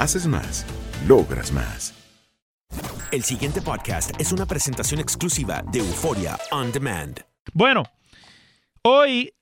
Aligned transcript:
Haces 0.00 0.28
más, 0.28 0.64
logras 1.08 1.50
más. 1.50 1.92
El 3.10 3.24
siguiente 3.24 3.60
podcast 3.60 4.12
es 4.20 4.30
una 4.30 4.46
presentación 4.46 5.00
exclusiva 5.00 5.64
de 5.72 5.80
Euforia 5.80 6.38
On 6.52 6.70
Demand. 6.70 7.18
Bueno, 7.52 7.82
hoy 8.82 9.32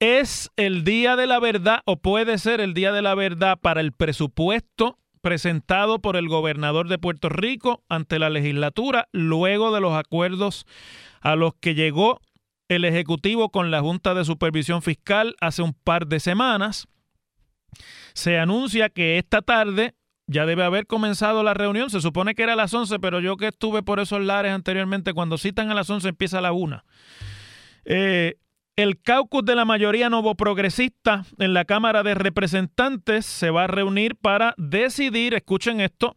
es 0.00 0.50
el 0.56 0.82
día 0.82 1.14
de 1.14 1.26
la 1.26 1.38
verdad 1.40 1.82
o 1.84 1.98
puede 1.98 2.38
ser 2.38 2.62
el 2.62 2.72
día 2.72 2.90
de 2.92 3.02
la 3.02 3.14
verdad 3.14 3.58
para 3.60 3.82
el 3.82 3.92
presupuesto 3.92 4.98
presentado 5.20 5.98
por 5.98 6.16
el 6.16 6.26
gobernador 6.28 6.88
de 6.88 6.96
Puerto 6.96 7.28
Rico 7.28 7.84
ante 7.90 8.18
la 8.18 8.30
legislatura 8.30 9.08
luego 9.12 9.74
de 9.74 9.82
los 9.82 9.92
acuerdos 9.92 10.64
a 11.20 11.36
los 11.36 11.52
que 11.60 11.74
llegó 11.74 12.22
el 12.68 12.86
Ejecutivo 12.86 13.50
con 13.50 13.70
la 13.70 13.82
Junta 13.82 14.14
de 14.14 14.24
Supervisión 14.24 14.80
Fiscal 14.80 15.36
hace 15.42 15.60
un 15.60 15.74
par 15.74 16.06
de 16.06 16.18
semanas. 16.18 16.88
Se 18.14 18.38
anuncia 18.38 18.88
que 18.88 19.18
esta 19.18 19.42
tarde 19.42 19.97
ya 20.28 20.46
debe 20.46 20.62
haber 20.62 20.86
comenzado 20.86 21.42
la 21.42 21.54
reunión. 21.54 21.90
Se 21.90 22.00
supone 22.00 22.34
que 22.34 22.44
era 22.44 22.52
a 22.52 22.56
las 22.56 22.72
11, 22.72 23.00
pero 23.00 23.18
yo 23.18 23.36
que 23.36 23.48
estuve 23.48 23.82
por 23.82 23.98
esos 23.98 24.20
lares 24.22 24.52
anteriormente, 24.52 25.14
cuando 25.14 25.38
citan 25.38 25.70
a 25.70 25.74
las 25.74 25.90
11 25.90 26.10
empieza 26.10 26.38
a 26.38 26.42
la 26.42 26.52
1. 26.52 26.84
Eh, 27.86 28.36
el 28.76 29.00
caucus 29.02 29.44
de 29.44 29.56
la 29.56 29.64
mayoría 29.64 30.08
novo 30.08 30.36
progresista 30.36 31.24
en 31.38 31.52
la 31.52 31.64
Cámara 31.64 32.04
de 32.04 32.14
Representantes 32.14 33.26
se 33.26 33.50
va 33.50 33.64
a 33.64 33.66
reunir 33.66 34.14
para 34.14 34.54
decidir, 34.56 35.34
escuchen 35.34 35.80
esto, 35.80 36.14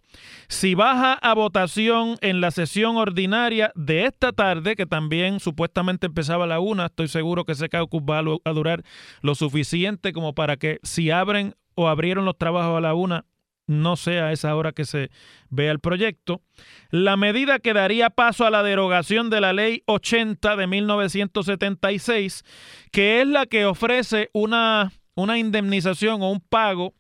si 0.48 0.76
baja 0.76 1.14
a 1.14 1.34
votación 1.34 2.18
en 2.22 2.40
la 2.40 2.52
sesión 2.52 2.98
ordinaria 2.98 3.72
de 3.74 4.06
esta 4.06 4.32
tarde, 4.32 4.76
que 4.76 4.86
también 4.86 5.40
supuestamente 5.40 6.06
empezaba 6.06 6.44
a 6.44 6.48
la 6.48 6.60
una. 6.60 6.86
Estoy 6.86 7.08
seguro 7.08 7.46
que 7.46 7.54
ese 7.54 7.68
caucus 7.68 8.04
va 8.04 8.20
a 8.20 8.52
durar 8.52 8.84
lo 9.22 9.34
suficiente 9.34 10.14
como 10.14 10.36
para 10.36 10.58
que 10.58 10.78
si 10.84 11.10
abren 11.10 11.56
o 11.74 11.88
abrieron 11.88 12.26
los 12.26 12.38
trabajos 12.38 12.78
a 12.78 12.82
la 12.82 12.94
una, 12.94 13.26
no 13.72 13.96
sea 13.96 14.28
a 14.28 14.32
esa 14.32 14.56
hora 14.56 14.74
que 14.74 14.86
se 14.86 15.10
vea 15.50 15.72
el 15.72 15.80
proyecto. 15.80 16.42
La 16.90 17.18
medida 17.18 17.60
que 17.60 17.74
daría 17.74 18.10
paso 18.10 18.46
a 18.46 18.52
la 18.52 18.64
derogación 18.64 19.30
de 19.30 19.42
la 19.42 19.54
ley 19.54 19.84
80 19.88 20.56
de 20.56 20.68
1976, 20.68 22.44
que 22.92 23.22
es 23.22 23.28
la 23.28 23.46
que 23.46 23.66
ofrece 23.66 24.30
una, 24.34 24.92
una 25.16 25.40
indemnización 25.40 26.22
o 26.22 26.30
un 26.32 26.42
pago, 26.42 26.94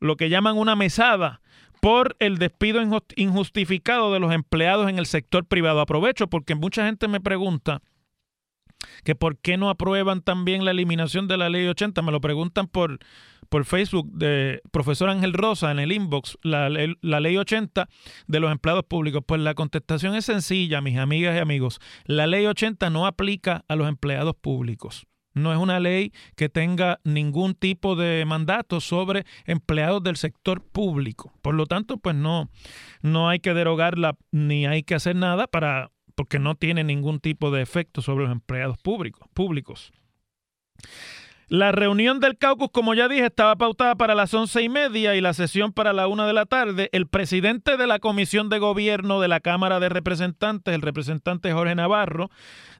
lo 0.00 0.16
que 0.16 0.28
llaman 0.28 0.58
una 0.58 0.76
mesada, 0.76 1.40
por 1.80 2.14
el 2.20 2.38
despido 2.38 2.80
injustificado 3.16 4.12
de 4.12 4.20
los 4.20 4.32
empleados 4.32 4.88
en 4.88 4.98
el 4.98 5.06
sector 5.06 5.44
privado. 5.46 5.80
Aprovecho 5.80 6.28
porque 6.28 6.54
mucha 6.54 6.86
gente 6.86 7.08
me 7.08 7.20
pregunta 7.20 7.82
que 9.04 9.14
por 9.14 9.38
qué 9.38 9.56
no 9.56 9.70
aprueban 9.70 10.22
también 10.22 10.64
la 10.64 10.70
eliminación 10.70 11.28
de 11.28 11.36
la 11.36 11.48
ley 11.48 11.66
80. 11.66 12.02
Me 12.02 12.12
lo 12.12 12.20
preguntan 12.20 12.66
por, 12.68 12.98
por 13.48 13.64
Facebook 13.64 14.10
de 14.12 14.62
profesor 14.70 15.10
Ángel 15.10 15.32
Rosa 15.32 15.70
en 15.70 15.78
el 15.78 15.92
inbox, 15.92 16.38
la, 16.42 16.68
ley 16.68 17.36
80 17.36 17.88
de 18.26 18.40
los 18.40 18.52
empleados 18.52 18.84
públicos. 18.84 19.22
Pues 19.26 19.40
la 19.40 19.54
contestación 19.54 20.14
es 20.14 20.24
sencilla, 20.24 20.80
mis 20.80 20.98
amigas 20.98 21.36
y 21.36 21.38
amigos. 21.38 21.80
La 22.04 22.26
ley 22.26 22.46
80 22.46 22.90
no 22.90 23.06
aplica 23.06 23.64
a 23.68 23.76
los 23.76 23.88
empleados 23.88 24.34
públicos. 24.34 25.06
No 25.34 25.50
es 25.52 25.58
una 25.58 25.80
ley 25.80 26.12
que 26.36 26.50
tenga 26.50 27.00
ningún 27.04 27.54
tipo 27.54 27.96
de 27.96 28.24
mandato 28.26 28.80
sobre 28.80 29.24
empleados 29.46 30.02
del 30.02 30.16
sector 30.16 30.62
público. 30.62 31.32
Por 31.40 31.54
lo 31.54 31.66
tanto, 31.66 31.96
pues 31.96 32.14
no, 32.14 32.50
no 33.00 33.30
hay 33.30 33.40
que 33.40 33.54
derogarla 33.54 34.16
ni 34.30 34.66
hay 34.66 34.82
que 34.82 34.94
hacer 34.94 35.16
nada 35.16 35.46
para 35.46 35.90
porque 36.14 36.38
no 36.38 36.54
tiene 36.54 36.84
ningún 36.84 37.20
tipo 37.20 37.50
de 37.50 37.62
efecto 37.62 38.02
sobre 38.02 38.24
los 38.24 38.32
empleados 38.32 38.78
públicos. 38.78 39.28
públicos. 39.34 39.92
La 41.52 41.70
reunión 41.70 42.18
del 42.18 42.38
caucus, 42.38 42.70
como 42.72 42.94
ya 42.94 43.08
dije, 43.08 43.26
estaba 43.26 43.56
pautada 43.56 43.94
para 43.94 44.14
las 44.14 44.32
once 44.32 44.62
y 44.62 44.70
media 44.70 45.14
y 45.14 45.20
la 45.20 45.34
sesión 45.34 45.74
para 45.74 45.92
la 45.92 46.06
una 46.06 46.26
de 46.26 46.32
la 46.32 46.46
tarde. 46.46 46.88
El 46.92 47.06
presidente 47.06 47.76
de 47.76 47.86
la 47.86 47.98
Comisión 47.98 48.48
de 48.48 48.58
Gobierno 48.58 49.20
de 49.20 49.28
la 49.28 49.40
Cámara 49.40 49.78
de 49.78 49.90
Representantes, 49.90 50.74
el 50.74 50.80
representante 50.80 51.52
Jorge 51.52 51.74
Navarro, 51.74 52.30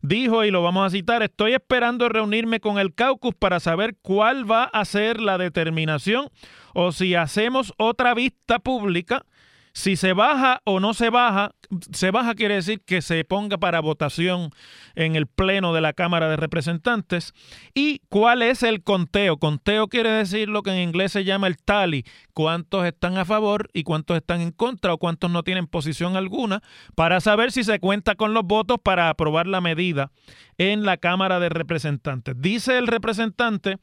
dijo, 0.01 0.43
y 0.43 0.51
lo 0.51 0.63
vamos 0.63 0.87
a 0.87 0.91
citar, 0.91 1.23
estoy 1.23 1.53
esperando 1.53 2.09
reunirme 2.09 2.61
con 2.61 2.79
el 2.79 2.95
caucus 2.95 3.35
para 3.35 3.61
saber 3.61 3.97
cuál 4.01 4.51
va 4.51 4.65
a 4.65 4.87
ser 4.87 5.21
la 5.21 5.37
determinación 5.37 6.31
o 6.73 6.93
si 6.93 7.15
hacemos 7.15 7.75
otra 7.77 8.15
vista 8.15 8.59
pública 8.59 9.27
si 9.73 9.97
se 9.97 10.13
baja 10.13 10.61
o 10.65 10.81
no 10.81 10.93
se 10.93 11.09
baja, 11.09 11.53
se 11.93 12.11
baja 12.11 12.35
quiere 12.35 12.57
decir 12.57 12.83
que 12.85 13.01
se 13.01 13.25
ponga 13.25 13.57
para 13.57 13.81
votación 13.81 14.51
en 14.95 15.17
el 15.17 15.27
Pleno 15.27 15.73
de 15.73 15.81
la 15.81 15.95
Cámara 15.95 16.29
de 16.29 16.37
Representantes. 16.37 17.33
¿Y 17.75 18.01
cuál 18.09 18.43
es 18.43 18.63
el 18.63 18.83
conteo? 18.83 19.39
Conteo 19.39 19.89
quiere 19.89 20.11
decir 20.11 20.49
lo 20.49 20.63
que 20.63 20.73
en 20.73 20.89
inglés 20.89 21.13
se 21.13 21.25
llama 21.25 21.47
el 21.47 21.57
tally, 21.57 22.05
cuántos 22.35 22.85
están 22.85 23.17
a 23.17 23.25
favor 23.25 23.69
y 23.73 23.83
cuántos 23.83 24.17
están 24.19 24.43
en 24.43 24.51
contra 24.51 24.93
o 24.93 24.99
cuántos 24.99 25.31
no 25.31 25.43
tienen 25.43 25.67
posición 25.67 26.17
alguna, 26.17 26.61
para 26.95 27.21
saber 27.21 27.51
si 27.51 27.65
se 27.65 27.81
cuenta 27.81 28.15
con 28.15 28.35
los 28.35 28.45
votos 28.45 28.77
para 28.83 29.09
aprobar 29.09 29.47
la 29.47 29.61
medida 29.61 30.13
en 30.59 30.85
la 30.85 30.99
Cámara 30.99 31.41
de 31.41 31.49
Representantes. 31.49 32.35
Dice 32.39 32.77
el 32.77 32.87
representante 32.87 33.79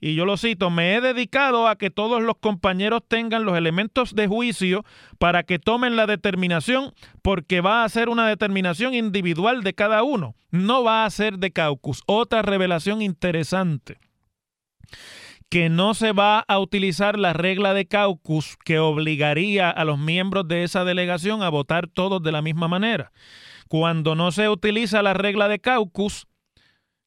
y 0.00 0.14
yo 0.14 0.24
lo 0.26 0.36
cito, 0.36 0.70
me 0.70 0.94
he 0.94 1.00
dedicado 1.00 1.68
a 1.68 1.76
que 1.76 1.90
todos 1.90 2.22
los 2.22 2.36
compañeros 2.36 3.02
tengan 3.06 3.44
los 3.44 3.56
elementos 3.56 4.14
de 4.14 4.26
juicio 4.26 4.84
para 5.18 5.42
que 5.44 5.58
tomen 5.58 5.96
la 5.96 6.06
determinación, 6.06 6.92
porque 7.22 7.60
va 7.60 7.84
a 7.84 7.88
ser 7.88 8.08
una 8.08 8.28
determinación 8.28 8.94
individual 8.94 9.62
de 9.62 9.74
cada 9.74 10.02
uno, 10.02 10.34
no 10.50 10.84
va 10.84 11.04
a 11.04 11.10
ser 11.10 11.38
de 11.38 11.50
caucus. 11.50 12.02
Otra 12.06 12.42
revelación 12.42 13.00
interesante 13.00 13.98
que 15.48 15.68
no 15.68 15.94
se 15.94 16.12
va 16.12 16.40
a 16.40 16.58
utilizar 16.58 17.18
la 17.18 17.32
regla 17.32 17.72
de 17.72 17.86
caucus 17.86 18.56
que 18.64 18.78
obligaría 18.78 19.70
a 19.70 19.84
los 19.84 19.98
miembros 19.98 20.48
de 20.48 20.64
esa 20.64 20.84
delegación 20.84 21.42
a 21.42 21.48
votar 21.48 21.86
todos 21.86 22.22
de 22.22 22.32
la 22.32 22.42
misma 22.42 22.68
manera. 22.68 23.12
Cuando 23.68 24.14
no 24.14 24.32
se 24.32 24.48
utiliza 24.48 25.02
la 25.02 25.14
regla 25.14 25.48
de 25.48 25.60
caucus, 25.60 26.26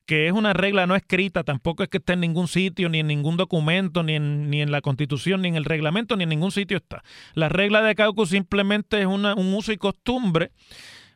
que 0.09 0.25
es 0.25 0.33
una 0.33 0.53
regla 0.53 0.87
no 0.87 0.95
escrita, 0.95 1.43
tampoco 1.43 1.83
es 1.83 1.89
que 1.89 1.99
esté 1.99 2.13
en 2.13 2.21
ningún 2.21 2.47
sitio, 2.47 2.89
ni 2.89 2.97
en 2.97 3.05
ningún 3.05 3.37
documento, 3.37 4.01
ni 4.01 4.15
en, 4.15 4.49
ni 4.49 4.59
en 4.59 4.71
la 4.71 4.81
constitución, 4.81 5.43
ni 5.43 5.49
en 5.49 5.55
el 5.55 5.65
reglamento, 5.65 6.15
ni 6.15 6.23
en 6.23 6.29
ningún 6.29 6.51
sitio 6.51 6.77
está. 6.77 7.03
La 7.35 7.47
regla 7.47 7.83
de 7.83 7.93
caucus 7.93 8.31
simplemente 8.31 8.99
es 9.01 9.05
un 9.05 9.23
uso 9.53 9.71
y 9.71 9.77
costumbre 9.77 10.49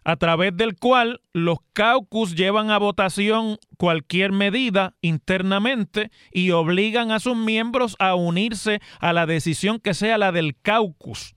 a 0.04 0.16
través 0.18 0.56
del 0.56 0.76
cual 0.78 1.22
los 1.34 1.58
caucus 1.74 2.36
llevan 2.36 2.70
a 2.70 2.78
votación 2.78 3.58
cualquier 3.80 4.32
medida 4.32 4.94
internamente 5.02 6.12
y 6.32 6.52
obligan 6.52 7.10
a 7.10 7.20
sus 7.20 7.36
miembros 7.36 7.96
a 7.98 8.14
unirse 8.14 8.80
a 9.00 9.12
la 9.12 9.26
decisión 9.26 9.80
que 9.80 9.96
sea 9.96 10.20
la 10.20 10.32
del 10.32 10.56
caucus. 10.62 11.34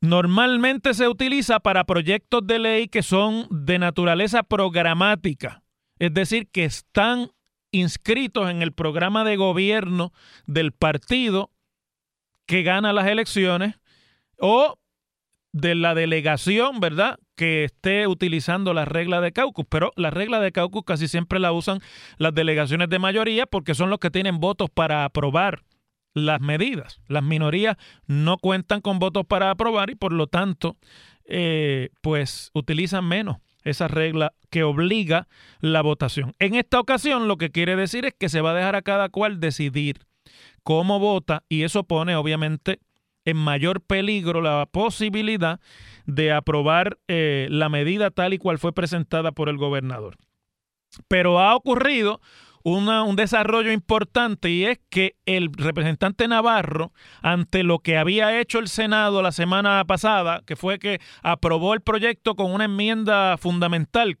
Normalmente 0.00 0.94
se 0.94 1.08
utiliza 1.08 1.58
para 1.58 1.84
proyectos 1.84 2.46
de 2.46 2.58
ley 2.60 2.88
que 2.88 3.02
son 3.02 3.48
de 3.50 3.78
naturaleza 3.78 4.44
programática, 4.44 5.62
es 5.98 6.14
decir, 6.14 6.48
que 6.50 6.64
están 6.64 7.32
inscritos 7.72 8.48
en 8.48 8.62
el 8.62 8.72
programa 8.72 9.24
de 9.24 9.36
gobierno 9.36 10.12
del 10.46 10.72
partido 10.72 11.50
que 12.46 12.62
gana 12.62 12.92
las 12.92 13.08
elecciones 13.08 13.74
o 14.38 14.78
de 15.52 15.74
la 15.74 15.94
delegación, 15.94 16.78
¿verdad? 16.78 17.18
Que 17.34 17.64
esté 17.64 18.06
utilizando 18.06 18.74
la 18.74 18.84
regla 18.84 19.20
de 19.20 19.32
caucus, 19.32 19.66
pero 19.68 19.92
la 19.96 20.10
regla 20.10 20.40
de 20.40 20.52
caucus 20.52 20.84
casi 20.84 21.08
siempre 21.08 21.40
la 21.40 21.52
usan 21.52 21.80
las 22.18 22.34
delegaciones 22.34 22.88
de 22.88 22.98
mayoría 23.00 23.46
porque 23.46 23.74
son 23.74 23.90
los 23.90 23.98
que 23.98 24.10
tienen 24.10 24.38
votos 24.38 24.70
para 24.70 25.04
aprobar 25.04 25.64
las 26.26 26.40
medidas. 26.40 27.00
Las 27.08 27.22
minorías 27.22 27.76
no 28.06 28.38
cuentan 28.38 28.80
con 28.80 28.98
votos 28.98 29.26
para 29.26 29.50
aprobar 29.50 29.90
y 29.90 29.94
por 29.94 30.12
lo 30.12 30.26
tanto, 30.26 30.76
eh, 31.24 31.90
pues 32.00 32.50
utilizan 32.54 33.06
menos 33.06 33.38
esa 33.64 33.88
regla 33.88 34.32
que 34.50 34.62
obliga 34.62 35.28
la 35.60 35.82
votación. 35.82 36.34
En 36.38 36.54
esta 36.54 36.80
ocasión 36.80 37.28
lo 37.28 37.36
que 37.36 37.50
quiere 37.50 37.76
decir 37.76 38.06
es 38.06 38.14
que 38.18 38.28
se 38.28 38.40
va 38.40 38.52
a 38.52 38.54
dejar 38.54 38.76
a 38.76 38.82
cada 38.82 39.08
cual 39.08 39.40
decidir 39.40 40.00
cómo 40.64 40.98
vota 40.98 41.44
y 41.48 41.62
eso 41.62 41.84
pone 41.84 42.16
obviamente 42.16 42.80
en 43.24 43.36
mayor 43.36 43.82
peligro 43.82 44.40
la 44.40 44.66
posibilidad 44.70 45.60
de 46.06 46.32
aprobar 46.32 46.98
eh, 47.08 47.46
la 47.50 47.68
medida 47.68 48.10
tal 48.10 48.32
y 48.32 48.38
cual 48.38 48.58
fue 48.58 48.72
presentada 48.72 49.32
por 49.32 49.50
el 49.50 49.58
gobernador. 49.58 50.16
Pero 51.08 51.38
ha 51.38 51.54
ocurrido 51.54 52.20
un 52.68 53.16
desarrollo 53.16 53.72
importante 53.72 54.50
y 54.50 54.64
es 54.64 54.78
que 54.90 55.16
el 55.26 55.50
representante 55.52 56.28
Navarro, 56.28 56.92
ante 57.22 57.62
lo 57.62 57.80
que 57.80 57.96
había 57.96 58.40
hecho 58.40 58.58
el 58.58 58.68
Senado 58.68 59.22
la 59.22 59.32
semana 59.32 59.84
pasada, 59.86 60.42
que 60.46 60.56
fue 60.56 60.78
que 60.78 61.00
aprobó 61.22 61.74
el 61.74 61.80
proyecto 61.80 62.34
con 62.34 62.52
una 62.52 62.64
enmienda 62.64 63.36
fundamental 63.38 64.18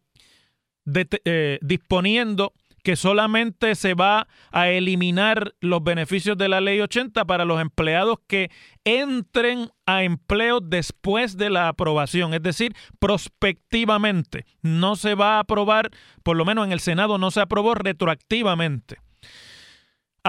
eh, 1.24 1.58
disponiendo 1.62 2.52
que 2.88 2.96
solamente 2.96 3.74
se 3.74 3.92
va 3.92 4.28
a 4.50 4.70
eliminar 4.70 5.52
los 5.60 5.84
beneficios 5.84 6.38
de 6.38 6.48
la 6.48 6.62
ley 6.62 6.80
80 6.80 7.26
para 7.26 7.44
los 7.44 7.60
empleados 7.60 8.16
que 8.26 8.50
entren 8.82 9.68
a 9.84 10.04
empleo 10.04 10.60
después 10.60 11.36
de 11.36 11.50
la 11.50 11.68
aprobación, 11.68 12.32
es 12.32 12.42
decir, 12.42 12.74
prospectivamente. 12.98 14.46
No 14.62 14.96
se 14.96 15.14
va 15.14 15.36
a 15.36 15.40
aprobar, 15.40 15.90
por 16.22 16.38
lo 16.38 16.46
menos 16.46 16.64
en 16.64 16.72
el 16.72 16.80
Senado 16.80 17.18
no 17.18 17.30
se 17.30 17.42
aprobó 17.42 17.74
retroactivamente 17.74 18.96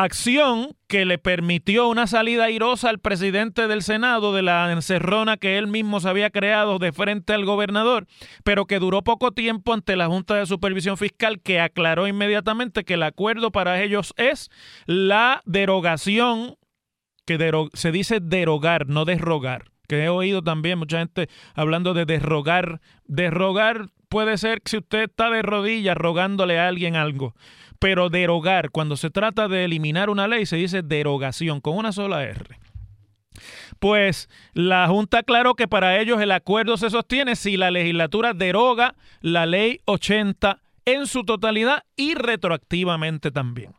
acción 0.04 0.76
que 0.88 1.06
le 1.06 1.18
permitió 1.18 1.88
una 1.88 2.08
salida 2.08 2.46
airosa 2.46 2.90
al 2.90 3.00
presidente 3.00 3.68
del 3.68 3.84
Senado 3.84 4.34
de 4.34 4.42
la 4.42 4.72
encerrona 4.72 5.38
que 5.38 5.58
él 5.58 5.68
mismo 5.68 6.00
se 6.00 6.10
había 6.10 6.30
creado 6.30 6.80
de 6.80 6.92
frente 6.92 7.34
al 7.34 7.46
gobernador, 7.46 8.08
pero 8.44 8.66
que 8.66 8.80
duró 8.80 9.04
poco 9.04 9.32
tiempo 9.32 9.74
ante 9.74 9.96
la 9.96 10.08
Junta 10.08 10.36
de 10.36 10.46
Supervisión 10.46 10.98
Fiscal 10.98 11.42
que 11.42 11.60
aclaró 11.60 12.08
inmediatamente 12.08 12.84
que 12.84 12.96
el 12.96 13.04
acuerdo 13.04 13.52
para 13.52 13.82
ellos 13.82 14.14
es 14.18 14.50
la 14.86 15.42
derogación, 15.46 16.56
que 17.26 17.38
se 17.74 17.92
dice 17.92 18.20
derogar, 18.20 18.88
no 18.88 19.06
derrogar 19.06 19.66
que 19.90 20.04
he 20.04 20.10
oído 20.10 20.44
también 20.44 20.78
mucha 20.78 21.00
gente 21.00 21.30
hablando 21.56 21.96
de 21.96 22.06
derrogar. 22.06 22.80
Derrogar 23.06 23.90
puede 24.08 24.38
ser 24.38 24.62
si 24.66 24.78
usted 24.78 25.10
está 25.10 25.30
de 25.32 25.42
rodillas 25.42 25.98
rogándole 25.98 26.60
a 26.60 26.68
alguien 26.68 26.96
algo. 26.96 27.34
Pero 27.80 28.10
derogar, 28.10 28.72
cuando 28.72 28.98
se 28.98 29.10
trata 29.10 29.48
de 29.48 29.66
eliminar 29.66 30.10
una 30.10 30.28
ley, 30.28 30.46
se 30.46 30.58
dice 30.58 30.82
derogación, 30.82 31.62
con 31.62 31.78
una 31.78 31.92
sola 31.92 32.24
R. 32.24 32.60
Pues 33.80 34.30
la 34.54 34.88
Junta 34.88 35.20
aclaró 35.20 35.56
que 35.56 35.68
para 35.68 36.00
ellos 36.00 36.20
el 36.22 36.32
acuerdo 36.32 36.76
se 36.78 36.90
sostiene 36.90 37.36
si 37.36 37.56
la 37.56 37.72
legislatura 37.72 38.34
deroga 38.34 38.96
la 39.22 39.46
ley 39.46 39.80
80 39.86 40.62
en 40.86 41.08
su 41.08 41.24
totalidad 41.24 41.84
y 41.96 42.16
retroactivamente 42.16 43.32
también. 43.32 43.79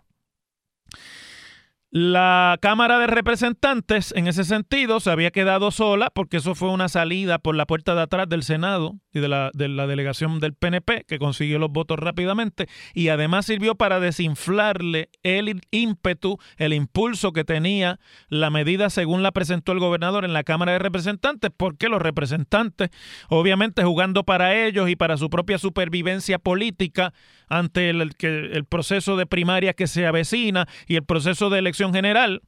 La 1.92 2.56
Cámara 2.62 3.00
de 3.00 3.08
Representantes, 3.08 4.14
en 4.16 4.28
ese 4.28 4.44
sentido, 4.44 5.00
se 5.00 5.10
había 5.10 5.32
quedado 5.32 5.72
sola 5.72 6.08
porque 6.14 6.36
eso 6.36 6.54
fue 6.54 6.70
una 6.70 6.88
salida 6.88 7.40
por 7.40 7.56
la 7.56 7.66
puerta 7.66 7.96
de 7.96 8.02
atrás 8.02 8.28
del 8.28 8.44
Senado 8.44 9.00
y 9.12 9.18
de 9.18 9.26
la, 9.26 9.50
de 9.54 9.66
la 9.66 9.88
delegación 9.88 10.38
del 10.38 10.54
PNP, 10.54 11.02
que 11.08 11.18
consiguió 11.18 11.58
los 11.58 11.72
votos 11.72 11.98
rápidamente, 11.98 12.68
y 12.94 13.08
además 13.08 13.46
sirvió 13.46 13.74
para 13.74 13.98
desinflarle 13.98 15.08
el 15.24 15.62
ímpetu, 15.72 16.38
el 16.58 16.74
impulso 16.74 17.32
que 17.32 17.42
tenía 17.42 17.98
la 18.28 18.50
medida 18.50 18.88
según 18.88 19.24
la 19.24 19.32
presentó 19.32 19.72
el 19.72 19.80
gobernador 19.80 20.24
en 20.24 20.32
la 20.32 20.44
Cámara 20.44 20.70
de 20.70 20.78
Representantes, 20.78 21.50
porque 21.56 21.88
los 21.88 22.00
representantes, 22.00 22.90
obviamente 23.30 23.82
jugando 23.82 24.22
para 24.22 24.54
ellos 24.54 24.88
y 24.88 24.94
para 24.94 25.16
su 25.16 25.28
propia 25.28 25.58
supervivencia 25.58 26.38
política 26.38 27.12
ante 27.50 27.90
el, 27.90 28.14
el 28.20 28.64
proceso 28.64 29.16
de 29.16 29.26
primaria 29.26 29.74
que 29.74 29.86
se 29.86 30.06
avecina 30.06 30.66
y 30.86 30.96
el 30.96 31.04
proceso 31.04 31.50
de 31.50 31.58
elección, 31.58 31.92
general, 31.92 32.42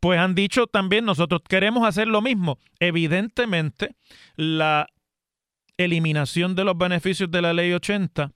pues 0.00 0.18
han 0.18 0.34
dicho 0.34 0.66
también 0.66 1.04
nosotros 1.04 1.40
queremos 1.48 1.86
hacer 1.86 2.06
lo 2.06 2.22
mismo. 2.22 2.58
Evidentemente, 2.78 3.96
la 4.36 4.86
eliminación 5.76 6.54
de 6.54 6.64
los 6.64 6.76
beneficios 6.76 7.30
de 7.30 7.42
la 7.42 7.52
ley 7.52 7.72
80 7.72 8.32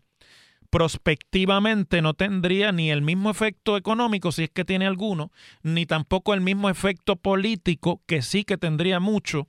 prospectivamente 0.71 2.03
no 2.03 2.15
tendría 2.15 2.73
ni 2.73 2.91
el 2.91 3.03
mismo 3.03 3.31
efecto 3.31 3.77
económico, 3.77 4.33
si 4.33 4.45
es 4.45 4.51
que 4.51 4.65
tiene 4.65 4.87
alguno, 4.87 5.31
ni 5.62 5.87
tampoco 5.87 6.35
el 6.35 6.41
mismo 6.41 6.69
efecto 6.69 7.17
político, 7.17 8.03
que 8.07 8.21
sí 8.21 8.45
que 8.45 8.59
tendría 8.59 9.01
mucho, 9.01 9.49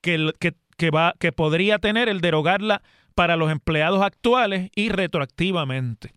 que, 0.00 0.32
que, 0.40 0.54
que, 0.76 0.90
va, 0.90 1.14
que 1.18 1.32
podría 1.32 1.78
tener 1.78 2.08
el 2.08 2.20
derogarla 2.20 2.82
para 3.16 3.34
los 3.36 3.50
empleados 3.50 4.02
actuales 4.02 4.70
y 4.76 4.90
retroactivamente. 4.90 6.12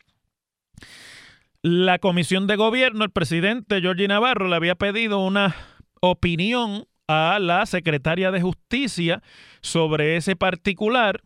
La 1.64 1.98
comisión 1.98 2.46
de 2.46 2.58
gobierno, 2.58 3.04
el 3.04 3.12
presidente 3.12 3.82
Georgie 3.82 4.08
Navarro 4.08 4.48
le 4.48 4.56
había 4.56 4.76
pedido 4.76 5.20
una 5.20 5.56
opinión 6.02 6.86
a 7.08 7.40
la 7.40 7.66
secretaria 7.66 8.32
de 8.32 8.42
justicia 8.42 9.24
sobre 9.62 10.18
ese 10.18 10.36
particular 10.36 11.22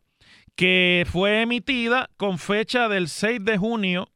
que 0.56 1.06
fue 1.10 1.42
emitida 1.42 2.10
con 2.18 2.38
fecha 2.38 2.88
del 2.88 3.10
6 3.10 3.44
de 3.44 3.58
junio 3.58 4.08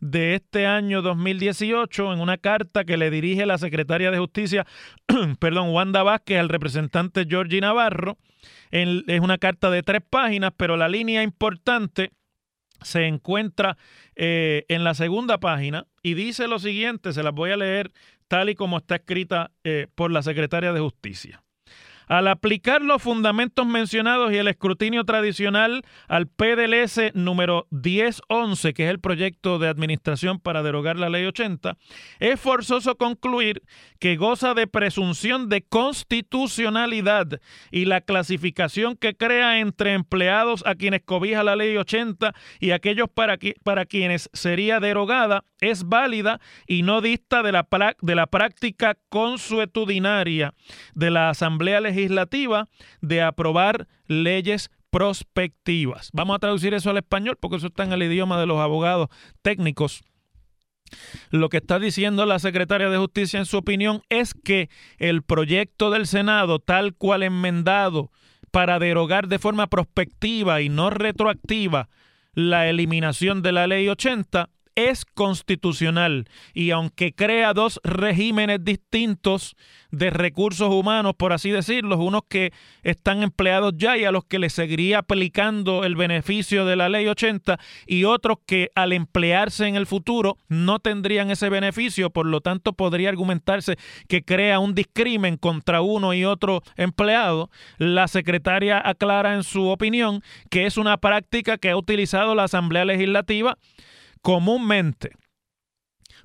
de 0.00 0.34
este 0.36 0.66
año 0.66 1.02
2018 1.02 2.12
en 2.12 2.20
una 2.20 2.38
carta 2.38 2.84
que 2.84 2.96
le 2.96 3.10
dirige 3.10 3.46
la 3.46 3.58
secretaria 3.58 4.10
de 4.10 4.18
Justicia, 4.18 4.66
perdón, 5.40 5.70
Wanda 5.70 6.02
Vázquez 6.02 6.38
al 6.38 6.48
representante 6.48 7.26
Georgie 7.28 7.60
Navarro. 7.60 8.16
Es 8.70 9.20
una 9.20 9.38
carta 9.38 9.70
de 9.70 9.82
tres 9.82 10.02
páginas, 10.08 10.52
pero 10.56 10.76
la 10.76 10.88
línea 10.88 11.22
importante 11.22 12.12
se 12.82 13.06
encuentra 13.06 13.76
eh, 14.16 14.64
en 14.68 14.84
la 14.84 14.94
segunda 14.94 15.38
página 15.38 15.86
y 16.02 16.14
dice 16.14 16.48
lo 16.48 16.58
siguiente, 16.58 17.12
se 17.12 17.22
las 17.22 17.34
voy 17.34 17.50
a 17.50 17.56
leer 17.56 17.92
tal 18.28 18.48
y 18.48 18.54
como 18.54 18.78
está 18.78 18.96
escrita 18.96 19.50
eh, 19.64 19.86
por 19.94 20.10
la 20.10 20.22
secretaria 20.22 20.72
de 20.72 20.80
Justicia. 20.80 21.42
Al 22.10 22.26
aplicar 22.26 22.82
los 22.82 23.00
fundamentos 23.00 23.64
mencionados 23.68 24.32
y 24.32 24.36
el 24.36 24.48
escrutinio 24.48 25.04
tradicional 25.04 25.82
al 26.08 26.26
PDLS 26.26 27.14
número 27.14 27.68
1011, 27.70 28.74
que 28.74 28.86
es 28.86 28.90
el 28.90 28.98
proyecto 28.98 29.60
de 29.60 29.68
administración 29.68 30.40
para 30.40 30.64
derogar 30.64 30.96
la 30.96 31.08
ley 31.08 31.24
80, 31.24 31.76
es 32.18 32.40
forzoso 32.40 32.96
concluir 32.96 33.62
que 34.00 34.16
goza 34.16 34.54
de 34.54 34.66
presunción 34.66 35.48
de 35.48 35.62
constitucionalidad 35.62 37.40
y 37.70 37.84
la 37.84 38.00
clasificación 38.00 38.96
que 38.96 39.16
crea 39.16 39.60
entre 39.60 39.92
empleados 39.92 40.64
a 40.66 40.74
quienes 40.74 41.02
cobija 41.02 41.44
la 41.44 41.54
ley 41.54 41.76
80 41.76 42.34
y 42.58 42.72
aquellos 42.72 43.08
para, 43.08 43.38
para 43.62 43.86
quienes 43.86 44.28
sería 44.32 44.80
derogada 44.80 45.44
es 45.60 45.84
válida 45.84 46.40
y 46.66 46.82
no 46.82 47.02
dista 47.02 47.44
de 47.44 47.52
la, 47.52 47.68
de 48.00 48.14
la 48.16 48.26
práctica 48.26 48.96
consuetudinaria 49.10 50.54
de 50.94 51.10
la 51.12 51.30
Asamblea 51.30 51.80
Legislativa 51.80 51.99
de 53.00 53.22
aprobar 53.22 53.88
leyes 54.06 54.70
prospectivas. 54.90 56.10
Vamos 56.12 56.36
a 56.36 56.40
traducir 56.40 56.74
eso 56.74 56.90
al 56.90 56.98
español 56.98 57.36
porque 57.40 57.56
eso 57.56 57.68
está 57.68 57.84
en 57.84 57.92
el 57.92 58.02
idioma 58.02 58.40
de 58.40 58.46
los 58.46 58.58
abogados 58.58 59.08
técnicos. 59.42 60.02
Lo 61.30 61.48
que 61.48 61.58
está 61.58 61.78
diciendo 61.78 62.26
la 62.26 62.40
secretaria 62.40 62.90
de 62.90 62.98
Justicia 62.98 63.38
en 63.38 63.46
su 63.46 63.58
opinión 63.58 64.02
es 64.08 64.34
que 64.34 64.68
el 64.98 65.22
proyecto 65.22 65.90
del 65.90 66.06
Senado, 66.06 66.58
tal 66.58 66.94
cual 66.94 67.22
enmendado 67.22 68.10
para 68.50 68.80
derogar 68.80 69.28
de 69.28 69.38
forma 69.38 69.68
prospectiva 69.68 70.60
y 70.60 70.68
no 70.68 70.90
retroactiva 70.90 71.88
la 72.34 72.68
eliminación 72.68 73.42
de 73.42 73.52
la 73.52 73.66
ley 73.66 73.88
80 73.88 74.50
es 74.88 75.04
constitucional. 75.04 76.26
Y 76.54 76.70
aunque 76.70 77.12
crea 77.12 77.52
dos 77.52 77.80
regímenes 77.84 78.64
distintos 78.64 79.56
de 79.90 80.10
recursos 80.10 80.72
humanos, 80.72 81.14
por 81.16 81.32
así 81.32 81.50
decirlo, 81.50 81.98
unos 81.98 82.22
que 82.28 82.52
están 82.82 83.22
empleados 83.22 83.74
ya 83.76 83.96
y 83.96 84.04
a 84.04 84.12
los 84.12 84.24
que 84.24 84.38
le 84.38 84.50
seguiría 84.50 84.98
aplicando 84.98 85.84
el 85.84 85.96
beneficio 85.96 86.64
de 86.64 86.76
la 86.76 86.88
ley 86.88 87.06
80 87.06 87.58
y 87.86 88.04
otros 88.04 88.38
que 88.46 88.70
al 88.74 88.92
emplearse 88.92 89.66
en 89.66 89.76
el 89.76 89.86
futuro 89.86 90.36
no 90.48 90.78
tendrían 90.78 91.30
ese 91.30 91.48
beneficio, 91.48 92.10
por 92.10 92.26
lo 92.26 92.40
tanto 92.40 92.72
podría 92.72 93.08
argumentarse 93.08 93.76
que 94.08 94.22
crea 94.22 94.60
un 94.60 94.74
discrimen 94.74 95.36
contra 95.36 95.80
uno 95.80 96.14
y 96.14 96.24
otro 96.24 96.62
empleado, 96.76 97.50
la 97.78 98.08
secretaria 98.08 98.80
aclara 98.84 99.34
en 99.34 99.42
su 99.42 99.68
opinión 99.68 100.22
que 100.50 100.66
es 100.66 100.76
una 100.76 100.98
práctica 100.98 101.58
que 101.58 101.70
ha 101.70 101.76
utilizado 101.76 102.34
la 102.34 102.44
Asamblea 102.44 102.84
Legislativa 102.84 103.56
comúnmente. 104.22 105.12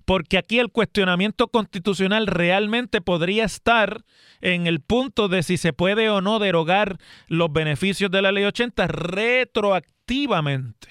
Porque 0.05 0.37
aquí 0.37 0.59
el 0.59 0.69
cuestionamiento 0.69 1.47
constitucional 1.47 2.27
realmente 2.27 3.01
podría 3.01 3.45
estar 3.45 4.03
en 4.41 4.67
el 4.67 4.81
punto 4.81 5.27
de 5.27 5.41
si 5.41 5.57
se 5.57 5.73
puede 5.73 6.09
o 6.09 6.21
no 6.21 6.37
derogar 6.39 6.99
los 7.27 7.51
beneficios 7.51 8.11
de 8.11 8.21
la 8.21 8.31
ley 8.31 8.43
80 8.43 8.87
retroactivamente. 8.87 10.89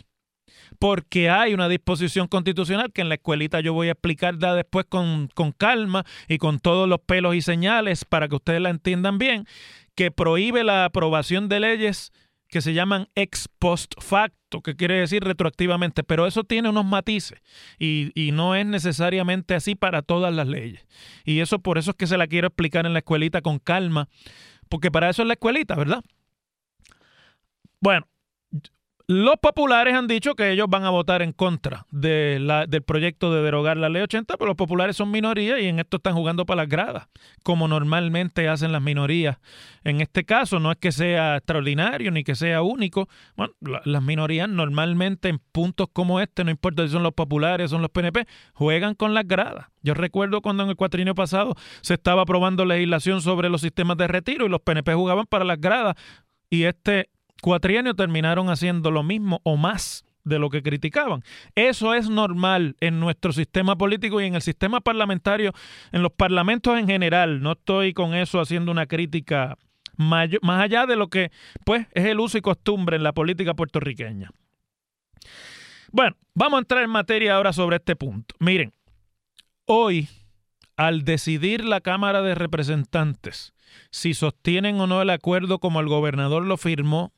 Porque 0.80 1.30
hay 1.30 1.54
una 1.54 1.68
disposición 1.68 2.26
constitucional 2.26 2.92
que 2.92 3.02
en 3.02 3.08
la 3.08 3.14
escuelita 3.14 3.60
yo 3.60 3.72
voy 3.72 3.88
a 3.88 3.92
explicar 3.92 4.36
después 4.36 4.86
con, 4.88 5.28
con 5.32 5.52
calma 5.52 6.04
y 6.26 6.38
con 6.38 6.58
todos 6.58 6.88
los 6.88 6.98
pelos 7.00 7.36
y 7.36 7.42
señales 7.42 8.04
para 8.04 8.28
que 8.28 8.34
ustedes 8.34 8.60
la 8.60 8.70
entiendan 8.70 9.18
bien, 9.18 9.46
que 9.94 10.10
prohíbe 10.10 10.64
la 10.64 10.86
aprobación 10.86 11.48
de 11.48 11.60
leyes 11.60 12.12
que 12.54 12.62
se 12.62 12.72
llaman 12.72 13.08
ex 13.16 13.48
post 13.58 13.94
facto, 14.00 14.62
que 14.62 14.76
quiere 14.76 15.00
decir 15.00 15.24
retroactivamente, 15.24 16.04
pero 16.04 16.24
eso 16.28 16.44
tiene 16.44 16.68
unos 16.68 16.84
matices 16.84 17.42
y, 17.80 18.12
y, 18.14 18.30
no 18.30 18.54
es 18.54 18.64
necesariamente 18.64 19.56
así 19.56 19.74
para 19.74 20.02
todas 20.02 20.32
las 20.32 20.46
leyes. 20.46 20.86
Y 21.24 21.40
eso 21.40 21.58
por 21.58 21.78
eso 21.78 21.90
es 21.90 21.96
que 21.96 22.06
se 22.06 22.16
la 22.16 22.28
quiero 22.28 22.46
explicar 22.46 22.86
en 22.86 22.92
la 22.92 23.00
escuelita 23.00 23.42
con 23.42 23.58
calma, 23.58 24.08
porque 24.68 24.92
para 24.92 25.10
eso 25.10 25.22
es 25.22 25.26
la 25.26 25.34
escuelita, 25.34 25.74
¿verdad? 25.74 26.04
Bueno, 27.80 28.06
los 29.06 29.36
populares 29.36 29.94
han 29.94 30.06
dicho 30.06 30.34
que 30.34 30.50
ellos 30.50 30.66
van 30.68 30.84
a 30.84 30.90
votar 30.90 31.20
en 31.20 31.32
contra 31.32 31.86
de 31.90 32.38
la, 32.40 32.66
del 32.66 32.82
proyecto 32.82 33.34
de 33.34 33.42
derogar 33.42 33.76
la 33.76 33.90
ley 33.90 34.00
80, 34.02 34.38
pero 34.38 34.48
los 34.48 34.56
populares 34.56 34.96
son 34.96 35.10
minoría 35.10 35.60
y 35.60 35.66
en 35.66 35.78
esto 35.78 35.98
están 35.98 36.14
jugando 36.14 36.46
para 36.46 36.62
las 36.62 36.68
gradas, 36.70 37.08
como 37.42 37.68
normalmente 37.68 38.48
hacen 38.48 38.72
las 38.72 38.80
minorías. 38.80 39.36
En 39.84 40.00
este 40.00 40.24
caso 40.24 40.58
no 40.58 40.72
es 40.72 40.78
que 40.78 40.90
sea 40.90 41.36
extraordinario 41.36 42.10
ni 42.12 42.24
que 42.24 42.34
sea 42.34 42.62
único. 42.62 43.08
Bueno, 43.36 43.52
las 43.60 44.02
minorías 44.02 44.48
normalmente 44.48 45.28
en 45.28 45.38
puntos 45.52 45.88
como 45.92 46.20
este, 46.20 46.42
no 46.42 46.50
importa 46.50 46.86
si 46.86 46.92
son 46.92 47.02
los 47.02 47.12
populares 47.12 47.70
son 47.70 47.82
los 47.82 47.90
PNP, 47.90 48.26
juegan 48.54 48.94
con 48.94 49.12
las 49.12 49.28
gradas. 49.28 49.66
Yo 49.82 49.92
recuerdo 49.92 50.40
cuando 50.40 50.62
en 50.62 50.70
el 50.70 50.76
cuatrinio 50.76 51.14
pasado 51.14 51.54
se 51.82 51.92
estaba 51.92 52.22
aprobando 52.22 52.64
legislación 52.64 53.20
sobre 53.20 53.50
los 53.50 53.60
sistemas 53.60 53.98
de 53.98 54.08
retiro 54.08 54.46
y 54.46 54.48
los 54.48 54.62
PNP 54.62 54.94
jugaban 54.94 55.26
para 55.26 55.44
las 55.44 55.60
gradas 55.60 55.94
y 56.48 56.64
este 56.64 57.10
cuatrienio 57.44 57.92
terminaron 57.92 58.48
haciendo 58.48 58.90
lo 58.90 59.02
mismo 59.02 59.42
o 59.44 59.58
más 59.58 60.02
de 60.24 60.38
lo 60.38 60.48
que 60.48 60.62
criticaban. 60.62 61.22
Eso 61.54 61.92
es 61.92 62.08
normal 62.08 62.74
en 62.80 63.00
nuestro 63.00 63.34
sistema 63.34 63.76
político 63.76 64.18
y 64.18 64.24
en 64.24 64.34
el 64.34 64.40
sistema 64.40 64.80
parlamentario, 64.80 65.52
en 65.92 66.02
los 66.02 66.10
parlamentos 66.10 66.78
en 66.78 66.86
general. 66.86 67.42
No 67.42 67.52
estoy 67.52 67.92
con 67.92 68.14
eso 68.14 68.40
haciendo 68.40 68.72
una 68.72 68.86
crítica 68.86 69.58
más 69.98 70.30
allá 70.42 70.86
de 70.86 70.96
lo 70.96 71.08
que 71.08 71.32
pues 71.66 71.86
es 71.92 72.06
el 72.06 72.18
uso 72.18 72.38
y 72.38 72.40
costumbre 72.40 72.96
en 72.96 73.02
la 73.02 73.12
política 73.12 73.52
puertorriqueña. 73.52 74.30
Bueno, 75.92 76.16
vamos 76.34 76.56
a 76.56 76.60
entrar 76.60 76.82
en 76.82 76.90
materia 76.90 77.36
ahora 77.36 77.52
sobre 77.52 77.76
este 77.76 77.94
punto. 77.94 78.34
Miren, 78.38 78.72
hoy, 79.66 80.08
al 80.78 81.04
decidir 81.04 81.62
la 81.62 81.82
Cámara 81.82 82.22
de 82.22 82.34
Representantes 82.34 83.52
si 83.90 84.14
sostienen 84.14 84.80
o 84.80 84.86
no 84.86 85.02
el 85.02 85.10
acuerdo 85.10 85.58
como 85.58 85.80
el 85.80 85.88
gobernador 85.88 86.46
lo 86.46 86.56
firmó 86.56 87.12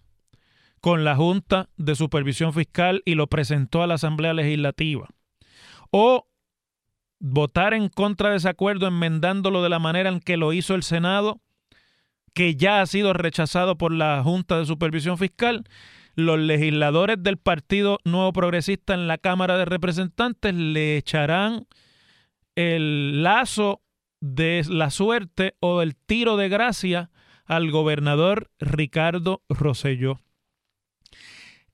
con 0.87 1.03
la 1.03 1.17
Junta 1.17 1.69
de 1.77 1.97
Supervisión 1.97 2.53
Fiscal 2.53 3.03
y 3.05 3.17
lo 3.17 3.27
presentó 3.27 3.83
a 3.83 3.89
la 3.89 3.95
Asamblea 3.95 4.33
Legislativa. 4.35 5.09
O 5.91 6.29
votar 7.19 7.75
en 7.75 7.89
contra 7.89 8.31
de 8.31 8.37
ese 8.37 8.49
acuerdo 8.49 8.87
enmendándolo 8.87 9.65
de 9.65 9.69
la 9.69 9.81
manera 9.81 10.11
en 10.11 10.21
que 10.21 10.37
lo 10.37 10.53
hizo 10.53 10.77
el 10.77 10.85
Senado, 10.85 11.41
que 12.35 12.55
ya 12.55 12.81
ha 12.81 12.87
sido 12.87 13.15
rechazado 13.15 13.77
por 13.77 13.91
la 13.91 14.23
Junta 14.23 14.61
de 14.61 14.65
Supervisión 14.65 15.19
Fiscal, 15.19 15.65
los 16.15 16.39
legisladores 16.39 17.21
del 17.21 17.37
Partido 17.37 17.99
Nuevo 18.05 18.33
Progresista 18.33 18.95
en 18.95 19.09
la 19.09 19.19
Cámara 19.19 19.59
de 19.59 19.65
Representantes 19.65 20.55
le 20.55 20.99
echarán 20.99 21.67
el 22.55 23.25
lazo 23.25 23.83
de 24.21 24.65
la 24.69 24.91
suerte 24.91 25.57
o 25.59 25.83
el 25.83 25.97
tiro 25.97 26.37
de 26.37 26.49
gracia 26.49 27.11
al 27.45 27.73
gobernador 27.73 28.53
Ricardo 28.61 29.43
Rosselló. 29.49 30.21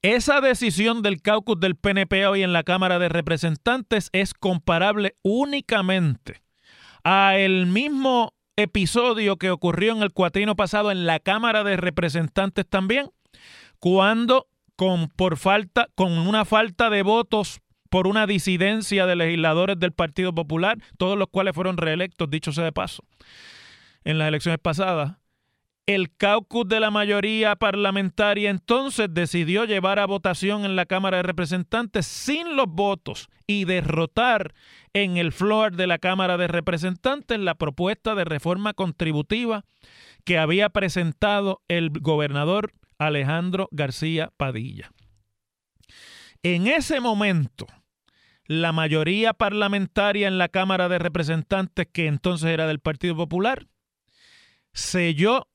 Esa 0.03 0.41
decisión 0.41 1.01
del 1.03 1.23
caucus 1.23 1.61
del 1.61 1.77
PNP 1.77 2.27
hoy 2.27 2.43
en 2.43 2.53
la 2.53 2.65
Cámara 2.65 2.99
de 2.99 3.09
Representantes 3.09 4.11
es 4.13 4.35
comparable 4.35 5.15
únicamente 5.23 6.43
a 7.05 7.37
el 7.37 7.67
mismo 7.67 8.35
episodio 8.57 9.37
que 9.37 9.53
ocurrió 9.53 9.93
en 9.93 10.03
el 10.03 10.13
cuatrino 10.13 10.57
pasado 10.57 10.91
en 10.91 11.07
la 11.07 11.21
Cámara 11.21 11.63
de 11.63 11.77
Representantes 11.77 12.67
también, 12.69 13.11
cuando 13.79 14.49
con 14.75 15.07
por 15.07 15.37
falta 15.37 15.87
con 15.95 16.19
una 16.19 16.45
falta 16.45 16.91
de 16.91 17.05
votos 17.05 17.61
por 17.89 18.09
una 18.09 18.27
disidencia 18.27 19.07
de 19.07 19.15
legisladores 19.15 19.79
del 19.79 19.93
Partido 19.93 20.35
Popular, 20.35 20.79
todos 20.99 21.17
los 21.17 21.29
cuales 21.29 21.55
fueron 21.55 21.77
reelectos, 21.77 22.29
dicho 22.29 22.51
sea 22.51 22.65
de 22.65 22.73
paso, 22.73 23.05
en 24.03 24.19
las 24.19 24.27
elecciones 24.27 24.59
pasadas, 24.61 25.22
el 25.87 26.15
caucus 26.17 26.69
de 26.69 26.79
la 26.79 26.91
mayoría 26.91 27.57
parlamentaria 27.57 28.51
entonces 28.51 29.09
decidió 29.11 29.65
llevar 29.65 29.99
a 29.99 30.07
votación 30.07 30.65
en 30.65 30.77
la 30.77 30.87
Cámara 30.87 31.19
de 31.19 31.23
Representantes 31.25 32.07
sin 32.07 32.57
los 32.57 32.67
votos 32.69 33.29
y 33.47 33.65
derrotar 33.65 34.55
en 34.93 35.17
el 35.17 35.33
floor 35.33 35.75
de 35.75 35.87
la 35.87 35.99
Cámara 35.99 36.37
de 36.37 36.47
Representantes 36.47 37.39
la 37.39 37.57
propuesta 37.57 38.15
de 38.15 38.25
reforma 38.25 38.75
contributiva 38.75 39.65
que 40.25 40.39
había 40.39 40.69
presentado 40.69 41.63
el 41.67 41.91
gobernador 41.91 42.73
Alejandro 42.99 43.69
García 43.73 44.33
Padilla. 44.37 44.93
En 46.45 46.69
ese 46.69 47.01
momento, 47.01 47.67
la 48.47 48.73
mayoría 48.73 49.33
parlamentaria 49.33 50.29
en 50.29 50.39
la 50.39 50.49
Cámara 50.49 50.89
de 50.89 50.99
Representantes, 50.99 51.89
que 51.93 52.07
entonces 52.07 52.51
era 52.51 52.67
del 52.67 52.81
Partido 52.81 53.17
Popular, 53.17 53.67
selló 54.73 55.49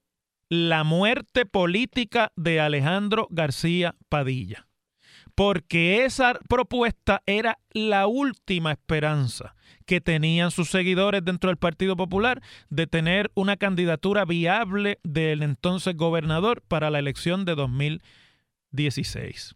la 0.50 0.84
muerte 0.84 1.46
política 1.46 2.32
de 2.36 2.60
Alejandro 2.60 3.28
García 3.30 3.96
Padilla, 4.10 4.68
porque 5.36 6.06
esa 6.06 6.40
propuesta 6.48 7.22
era 7.26 7.60
la 7.72 8.08
última 8.08 8.72
esperanza 8.72 9.56
que 9.86 10.02
tenían 10.02 10.52
sus 10.52 10.70
seguidores 10.70 11.24
dentro 11.24 11.50
del 11.50 11.58
Partido 11.58 11.96
Popular 11.96 12.42
de 12.70 12.88
tener 12.88 13.32
una 13.36 13.56
candidatura 13.58 14.26
viable 14.26 15.00
del 15.04 15.44
entonces 15.44 15.96
gobernador 15.96 16.64
para 16.68 16.90
la 16.90 17.00
elección 17.00 17.46
de 17.46 17.56
2016. 17.56 19.56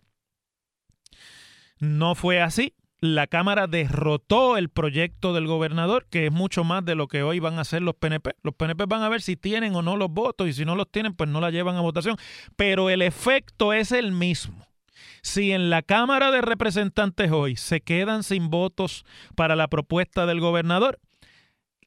No 1.80 2.16
fue 2.16 2.42
así 2.42 2.76
la 3.02 3.26
Cámara 3.26 3.66
derrotó 3.66 4.58
el 4.58 4.70
proyecto 4.70 5.34
del 5.34 5.48
gobernador, 5.48 6.06
que 6.12 6.28
es 6.28 6.32
mucho 6.32 6.64
más 6.64 6.86
de 6.86 6.94
lo 6.94 7.08
que 7.08 7.24
hoy 7.24 7.40
van 7.40 7.58
a 7.58 7.62
hacer 7.62 7.82
los 7.82 7.96
PNP. 7.96 8.36
Los 8.44 8.54
PNP 8.54 8.86
van 8.86 9.02
a 9.02 9.10
ver 9.10 9.24
si 9.24 9.36
tienen 9.36 9.76
o 9.76 9.82
no 9.82 9.98
los 9.98 10.12
votos 10.12 10.48
y 10.48 10.54
si 10.54 10.66
no 10.66 10.76
los 10.76 10.90
tienen, 10.90 11.16
pues 11.16 11.28
no 11.28 11.42
la 11.42 11.50
llevan 11.50 11.76
a 11.76 11.82
votación. 11.82 12.16
Pero 12.56 12.92
el 12.92 13.02
efecto 13.02 13.74
es 13.74 13.92
el 13.92 14.12
mismo. 14.12 14.68
Si 15.24 15.52
en 15.52 15.72
la 15.72 15.82
Cámara 15.82 16.30
de 16.30 16.42
Representantes 16.42 17.32
hoy 17.32 17.56
se 17.56 17.82
quedan 17.82 18.22
sin 18.22 18.52
votos 18.52 19.04
para 19.36 19.56
la 19.56 19.68
propuesta 19.68 20.28
del 20.28 20.40
gobernador, 20.40 21.00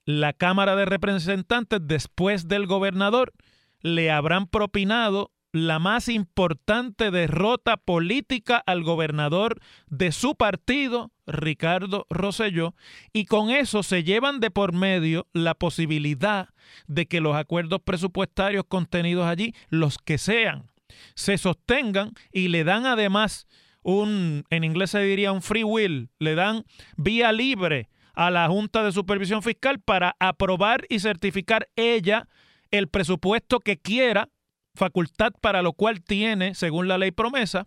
la 0.04 0.33
Cámara 0.33 0.75
de 0.75 0.85
Representantes 0.85 1.78
después 1.80 2.49
del 2.49 2.66
gobernador 2.66 3.33
le 3.80 4.11
habrán 4.11 4.49
propinado 4.49 5.30
la 5.54 5.78
más 5.78 6.08
importante 6.08 7.12
derrota 7.12 7.76
política 7.76 8.61
al 8.66 8.82
gobernador 8.82 9.61
de 9.87 10.11
su 10.11 10.34
partido, 10.34 11.12
Ricardo 11.28 12.08
Rosselló, 12.11 12.75
y 13.12 13.26
con 13.26 13.50
eso 13.50 13.84
se 13.84 14.02
llevan 14.02 14.40
de 14.40 14.50
por 14.50 14.73
medio 14.73 15.28
la 15.32 15.54
posibilidad 15.54 16.49
de 16.88 17.06
que 17.06 17.20
los 17.20 17.37
acuerdos 17.37 17.80
presupuestarios 17.84 18.64
contenidos 18.66 19.28
allí, 19.28 19.54
los 19.68 19.99
que 19.99 20.18
sean, 20.18 20.73
se 21.14 21.38
sostengan 21.38 22.14
y 22.32 22.49
le 22.49 22.64
dan 22.64 22.84
además 22.84 23.46
un, 23.84 24.42
en 24.50 24.64
inglés 24.64 24.90
se 24.90 25.02
diría 25.02 25.30
un 25.30 25.40
free 25.40 25.62
will, 25.62 26.11
le 26.18 26.34
dan 26.34 26.64
vía 26.96 27.30
libre 27.30 27.90
a 28.14 28.32
la 28.32 28.49
Junta 28.49 28.82
de 28.82 28.90
Supervisión 28.90 29.40
Fiscal 29.40 29.78
para 29.78 30.16
aprobar 30.18 30.84
y 30.88 30.99
certificar 30.99 31.68
ella 31.76 32.26
el 32.73 32.88
presupuesto 32.88 33.61
que 33.61 33.78
quiera 33.78 34.30
facultad 34.75 35.33
para 35.40 35.62
lo 35.62 35.73
cual 35.73 36.02
tiene, 36.02 36.54
según 36.54 36.88
la 36.88 36.99
ley 36.99 37.11
promesa, 37.11 37.66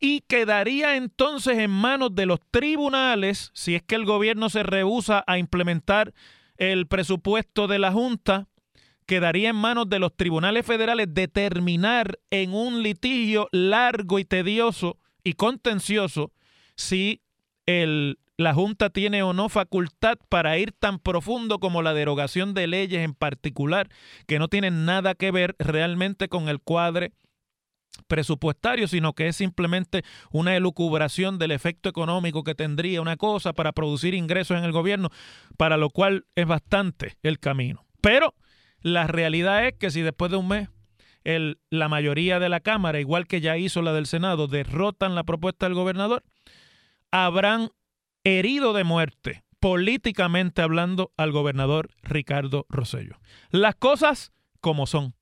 y 0.00 0.22
quedaría 0.22 0.96
entonces 0.96 1.58
en 1.58 1.70
manos 1.70 2.14
de 2.14 2.26
los 2.26 2.40
tribunales, 2.50 3.50
si 3.54 3.76
es 3.76 3.82
que 3.82 3.94
el 3.94 4.04
gobierno 4.04 4.50
se 4.50 4.62
rehúsa 4.62 5.22
a 5.26 5.38
implementar 5.38 6.12
el 6.56 6.86
presupuesto 6.86 7.68
de 7.68 7.78
la 7.78 7.92
Junta, 7.92 8.48
quedaría 9.06 9.50
en 9.50 9.56
manos 9.56 9.88
de 9.88 9.98
los 9.98 10.16
tribunales 10.16 10.66
federales 10.66 11.06
determinar 11.10 12.18
en 12.30 12.52
un 12.52 12.82
litigio 12.82 13.48
largo 13.52 14.18
y 14.18 14.24
tedioso 14.24 14.98
y 15.24 15.34
contencioso 15.34 16.32
si 16.76 17.20
el, 17.66 18.18
la 18.42 18.54
Junta 18.54 18.90
tiene 18.90 19.22
o 19.22 19.32
no 19.32 19.48
facultad 19.48 20.18
para 20.28 20.58
ir 20.58 20.72
tan 20.72 20.98
profundo 20.98 21.58
como 21.58 21.82
la 21.82 21.94
derogación 21.94 22.54
de 22.54 22.66
leyes 22.66 23.00
en 23.00 23.14
particular, 23.14 23.88
que 24.26 24.38
no 24.38 24.48
tienen 24.48 24.84
nada 24.84 25.14
que 25.14 25.30
ver 25.30 25.56
realmente 25.58 26.28
con 26.28 26.48
el 26.48 26.60
cuadre 26.60 27.12
presupuestario, 28.06 28.88
sino 28.88 29.12
que 29.12 29.28
es 29.28 29.36
simplemente 29.36 30.02
una 30.30 30.56
elucubración 30.56 31.38
del 31.38 31.50
efecto 31.50 31.88
económico 31.88 32.42
que 32.42 32.54
tendría 32.54 33.00
una 33.00 33.16
cosa 33.16 33.52
para 33.52 33.72
producir 33.72 34.14
ingresos 34.14 34.58
en 34.58 34.64
el 34.64 34.72
gobierno, 34.72 35.10
para 35.56 35.76
lo 35.76 35.90
cual 35.90 36.26
es 36.34 36.46
bastante 36.46 37.16
el 37.22 37.38
camino. 37.38 37.84
Pero 38.00 38.34
la 38.80 39.06
realidad 39.06 39.66
es 39.66 39.74
que 39.74 39.90
si 39.90 40.00
después 40.00 40.30
de 40.30 40.38
un 40.38 40.48
mes 40.48 40.68
el, 41.24 41.60
la 41.70 41.88
mayoría 41.88 42.40
de 42.40 42.48
la 42.48 42.60
Cámara, 42.60 42.98
igual 43.00 43.26
que 43.26 43.40
ya 43.40 43.56
hizo 43.56 43.82
la 43.82 43.92
del 43.92 44.06
Senado, 44.06 44.48
derrotan 44.48 45.14
la 45.14 45.24
propuesta 45.24 45.66
del 45.66 45.74
gobernador, 45.74 46.24
habrán 47.10 47.70
herido 48.24 48.72
de 48.72 48.84
muerte, 48.84 49.44
políticamente 49.60 50.62
hablando, 50.62 51.12
al 51.16 51.32
gobernador 51.32 51.90
Ricardo 52.02 52.66
Rosello. 52.68 53.18
Las 53.50 53.76
cosas 53.76 54.32
como 54.60 54.86
son. 54.86 55.14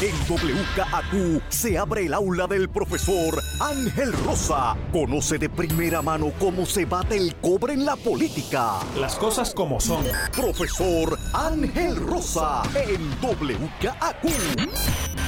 En 0.00 0.14
WKAQ 0.28 1.42
se 1.48 1.78
abre 1.78 2.06
el 2.06 2.14
aula 2.14 2.46
del 2.46 2.68
profesor 2.68 3.40
Ángel 3.60 4.12
Rosa. 4.12 4.76
Conoce 4.92 5.38
de 5.38 5.48
primera 5.48 6.02
mano 6.02 6.32
cómo 6.38 6.66
se 6.66 6.84
bate 6.84 7.16
el 7.16 7.34
cobre 7.36 7.74
en 7.74 7.86
la 7.86 7.96
política. 7.96 8.80
Las 8.98 9.16
cosas 9.16 9.54
como 9.54 9.80
son. 9.80 10.04
Profesor 10.32 11.18
Ángel 11.32 11.96
Rosa 11.96 12.62
en 12.74 13.08
WKAQ. 13.22 15.23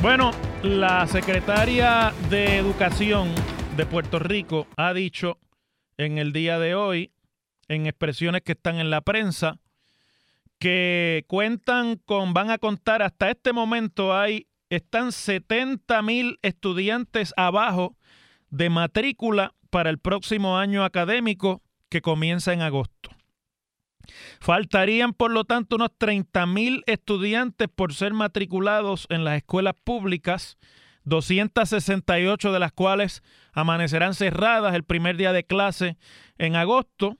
Bueno, 0.00 0.30
la 0.62 1.08
secretaria 1.08 2.12
de 2.30 2.56
Educación 2.56 3.34
de 3.76 3.84
Puerto 3.84 4.20
Rico 4.20 4.68
ha 4.76 4.94
dicho 4.94 5.38
en 5.96 6.18
el 6.18 6.32
día 6.32 6.60
de 6.60 6.76
hoy, 6.76 7.10
en 7.66 7.86
expresiones 7.86 8.42
que 8.42 8.52
están 8.52 8.76
en 8.76 8.90
la 8.90 9.00
prensa, 9.00 9.58
que 10.60 11.24
cuentan 11.26 11.96
con, 11.96 12.32
van 12.32 12.50
a 12.50 12.58
contar 12.58 13.02
hasta 13.02 13.28
este 13.28 13.52
momento 13.52 14.16
hay, 14.16 14.46
están 14.70 15.10
70 15.10 16.00
mil 16.02 16.38
estudiantes 16.42 17.34
abajo 17.36 17.96
de 18.50 18.70
matrícula 18.70 19.54
para 19.68 19.90
el 19.90 19.98
próximo 19.98 20.58
año 20.58 20.84
académico 20.84 21.60
que 21.88 22.02
comienza 22.02 22.52
en 22.52 22.62
agosto. 22.62 22.97
Faltarían, 24.40 25.12
por 25.12 25.30
lo 25.30 25.44
tanto, 25.44 25.76
unos 25.76 25.90
30 25.96 26.46
mil 26.46 26.82
estudiantes 26.86 27.68
por 27.68 27.94
ser 27.94 28.12
matriculados 28.14 29.06
en 29.10 29.24
las 29.24 29.36
escuelas 29.36 29.74
públicas, 29.84 30.58
268 31.04 32.52
de 32.52 32.58
las 32.58 32.72
cuales 32.72 33.22
amanecerán 33.52 34.14
cerradas 34.14 34.74
el 34.74 34.84
primer 34.84 35.16
día 35.16 35.32
de 35.32 35.44
clase 35.44 35.96
en 36.38 36.56
agosto, 36.56 37.16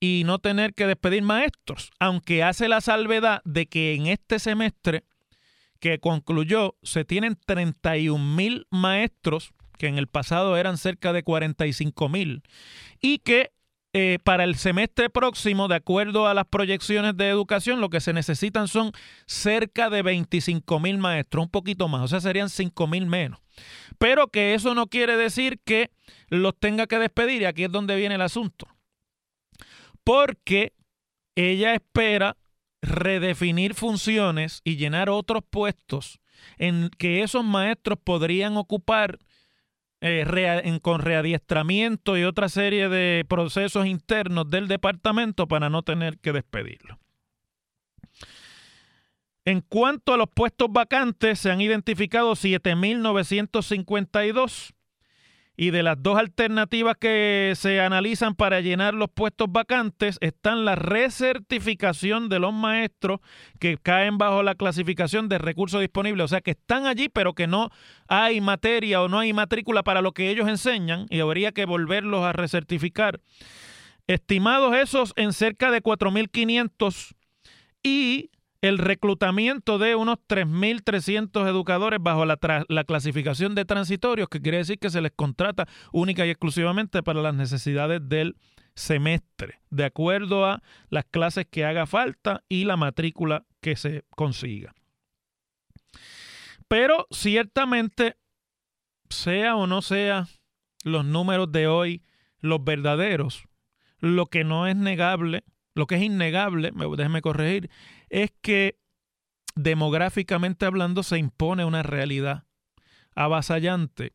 y 0.00 0.22
no 0.24 0.38
tener 0.38 0.74
que 0.74 0.86
despedir 0.86 1.22
maestros, 1.22 1.90
aunque 1.98 2.42
hace 2.42 2.68
la 2.68 2.80
salvedad 2.80 3.42
de 3.44 3.66
que 3.66 3.94
en 3.94 4.06
este 4.06 4.38
semestre 4.38 5.04
que 5.78 5.98
concluyó 5.98 6.76
se 6.82 7.04
tienen 7.04 7.38
31 7.46 8.22
mil 8.34 8.66
maestros, 8.70 9.52
que 9.78 9.86
en 9.86 9.98
el 9.98 10.06
pasado 10.06 10.56
eran 10.56 10.78
cerca 10.78 11.12
de 11.12 11.22
45 11.22 12.08
mil, 12.08 12.42
y 13.00 13.18
que 13.18 13.52
eh, 13.96 14.18
para 14.24 14.42
el 14.42 14.56
semestre 14.56 15.08
próximo, 15.08 15.68
de 15.68 15.76
acuerdo 15.76 16.26
a 16.26 16.34
las 16.34 16.46
proyecciones 16.46 17.16
de 17.16 17.28
educación, 17.28 17.80
lo 17.80 17.90
que 17.90 18.00
se 18.00 18.12
necesitan 18.12 18.66
son 18.66 18.90
cerca 19.24 19.88
de 19.88 20.02
25 20.02 20.80
mil 20.80 20.98
maestros, 20.98 21.44
un 21.44 21.48
poquito 21.48 21.86
más, 21.86 22.02
o 22.02 22.08
sea, 22.08 22.20
serían 22.20 22.50
5 22.50 22.88
mil 22.88 23.06
menos. 23.06 23.38
Pero 23.98 24.26
que 24.26 24.54
eso 24.54 24.74
no 24.74 24.88
quiere 24.88 25.16
decir 25.16 25.60
que 25.64 25.92
los 26.28 26.58
tenga 26.58 26.88
que 26.88 26.98
despedir, 26.98 27.42
y 27.42 27.44
aquí 27.44 27.62
es 27.62 27.70
donde 27.70 27.94
viene 27.94 28.16
el 28.16 28.22
asunto. 28.22 28.66
Porque 30.02 30.72
ella 31.36 31.72
espera 31.72 32.36
redefinir 32.82 33.74
funciones 33.74 34.60
y 34.64 34.74
llenar 34.74 35.08
otros 35.08 35.44
puestos 35.48 36.18
en 36.58 36.90
que 36.98 37.22
esos 37.22 37.44
maestros 37.44 38.00
podrían 38.02 38.56
ocupar 38.56 39.20
eh, 40.06 40.78
con 40.82 41.00
readiestramiento 41.00 42.18
y 42.18 42.24
otra 42.24 42.50
serie 42.50 42.90
de 42.90 43.24
procesos 43.26 43.86
internos 43.86 44.50
del 44.50 44.68
departamento 44.68 45.48
para 45.48 45.70
no 45.70 45.82
tener 45.82 46.18
que 46.18 46.32
despedirlo. 46.32 46.98
En 49.46 49.62
cuanto 49.62 50.12
a 50.12 50.18
los 50.18 50.28
puestos 50.28 50.68
vacantes, 50.70 51.38
se 51.38 51.50
han 51.50 51.62
identificado 51.62 52.32
7.952 52.32 54.74
y 55.56 55.70
de 55.70 55.82
las 55.82 56.02
dos 56.02 56.18
alternativas 56.18 56.96
que 56.98 57.52
se 57.56 57.80
analizan 57.80 58.34
para 58.34 58.60
llenar 58.60 58.94
los 58.94 59.08
puestos 59.08 59.50
vacantes 59.50 60.18
están 60.20 60.64
la 60.64 60.74
recertificación 60.74 62.28
de 62.28 62.40
los 62.40 62.52
maestros 62.52 63.20
que 63.60 63.78
caen 63.78 64.18
bajo 64.18 64.42
la 64.42 64.56
clasificación 64.56 65.28
de 65.28 65.38
recursos 65.38 65.80
disponibles, 65.80 66.24
o 66.24 66.28
sea 66.28 66.40
que 66.40 66.52
están 66.52 66.86
allí 66.86 67.08
pero 67.08 67.34
que 67.34 67.46
no 67.46 67.70
hay 68.08 68.40
materia 68.40 69.02
o 69.02 69.08
no 69.08 69.20
hay 69.20 69.32
matrícula 69.32 69.82
para 69.82 70.02
lo 70.02 70.12
que 70.12 70.30
ellos 70.30 70.48
enseñan 70.48 71.06
y 71.08 71.20
habría 71.20 71.52
que 71.52 71.66
volverlos 71.66 72.24
a 72.24 72.32
recertificar. 72.32 73.20
Estimados 74.06 74.76
esos 74.76 75.12
en 75.16 75.32
cerca 75.32 75.70
de 75.70 75.82
4.500 75.82 77.14
y 77.82 78.30
el 78.64 78.78
reclutamiento 78.78 79.76
de 79.76 79.94
unos 79.94 80.16
3.300 80.26 81.46
educadores 81.46 81.98
bajo 82.02 82.24
la, 82.24 82.38
la, 82.66 82.84
clasificación 82.84 83.54
de 83.54 83.66
transitorios, 83.66 84.30
que 84.30 84.40
quiere 84.40 84.56
decir 84.56 84.78
que 84.78 84.88
se 84.88 85.02
les 85.02 85.12
contrata 85.12 85.68
única 85.92 86.24
y 86.24 86.30
exclusivamente 86.30 87.02
para 87.02 87.20
las 87.20 87.34
necesidades 87.34 88.00
del 88.08 88.36
semestre, 88.74 89.60
de 89.68 89.84
acuerdo 89.84 90.46
a 90.46 90.62
las 90.88 91.04
clases 91.04 91.46
que 91.50 91.66
haga 91.66 91.84
falta 91.84 92.42
y 92.48 92.64
la 92.64 92.78
matrícula 92.78 93.44
que 93.60 93.76
se 93.76 94.04
consiga. 94.08 94.72
Pero 96.66 97.06
ciertamente, 97.10 98.16
sea 99.10 99.56
o 99.56 99.66
no 99.66 99.82
sea 99.82 100.26
los 100.84 101.04
números 101.04 101.52
de 101.52 101.66
hoy 101.66 102.02
los 102.38 102.64
verdaderos, 102.64 103.44
lo 103.98 104.24
que 104.24 104.42
no 104.42 104.66
es 104.66 104.76
negable, 104.76 105.44
lo 105.74 105.86
que 105.86 105.96
es 105.96 106.02
innegable, 106.02 106.72
déjeme 106.96 107.20
corregir, 107.20 107.68
es 108.08 108.32
que 108.40 108.78
demográficamente 109.54 110.66
hablando, 110.66 111.02
se 111.02 111.18
impone 111.18 111.64
una 111.64 111.82
realidad 111.82 112.44
avasallante 113.14 114.14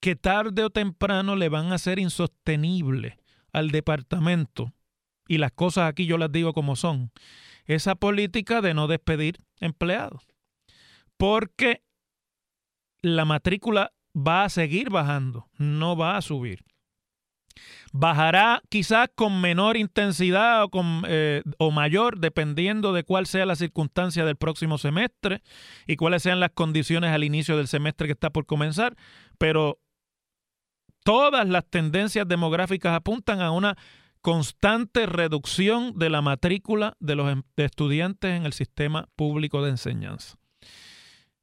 que 0.00 0.16
tarde 0.16 0.64
o 0.64 0.70
temprano 0.70 1.36
le 1.36 1.48
van 1.48 1.72
a 1.72 1.78
ser 1.78 1.98
insostenible 1.98 3.18
al 3.52 3.70
departamento, 3.70 4.72
y 5.28 5.38
las 5.38 5.52
cosas 5.52 5.88
aquí 5.88 6.06
yo 6.06 6.18
las 6.18 6.32
digo 6.32 6.52
como 6.52 6.76
son, 6.76 7.10
esa 7.66 7.94
política 7.94 8.60
de 8.60 8.74
no 8.74 8.86
despedir 8.88 9.38
empleados. 9.60 10.26
Porque 11.16 11.82
la 13.00 13.24
matrícula 13.24 13.92
va 14.14 14.44
a 14.44 14.48
seguir 14.48 14.90
bajando, 14.90 15.48
no 15.56 15.96
va 15.96 16.16
a 16.16 16.22
subir. 16.22 16.64
Bajará 17.96 18.60
quizás 18.70 19.08
con 19.14 19.40
menor 19.40 19.76
intensidad 19.76 20.64
o, 20.64 20.68
con, 20.68 21.04
eh, 21.06 21.44
o 21.58 21.70
mayor, 21.70 22.18
dependiendo 22.18 22.92
de 22.92 23.04
cuál 23.04 23.24
sea 23.26 23.46
la 23.46 23.54
circunstancia 23.54 24.24
del 24.24 24.34
próximo 24.34 24.78
semestre 24.78 25.42
y 25.86 25.94
cuáles 25.94 26.24
sean 26.24 26.40
las 26.40 26.50
condiciones 26.50 27.12
al 27.12 27.22
inicio 27.22 27.56
del 27.56 27.68
semestre 27.68 28.08
que 28.08 28.14
está 28.14 28.30
por 28.30 28.46
comenzar, 28.46 28.96
pero 29.38 29.78
todas 31.04 31.48
las 31.48 31.70
tendencias 31.70 32.26
demográficas 32.26 32.96
apuntan 32.96 33.40
a 33.40 33.52
una 33.52 33.76
constante 34.22 35.06
reducción 35.06 35.96
de 35.96 36.10
la 36.10 36.20
matrícula 36.20 36.96
de 36.98 37.14
los 37.14 37.30
em, 37.30 37.44
estudiantes 37.56 38.32
en 38.32 38.44
el 38.44 38.54
sistema 38.54 39.08
público 39.14 39.62
de 39.62 39.70
enseñanza. 39.70 40.36